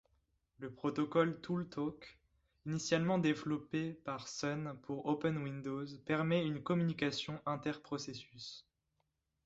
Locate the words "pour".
4.81-5.05